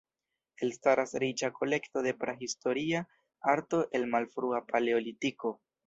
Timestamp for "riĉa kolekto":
1.23-2.03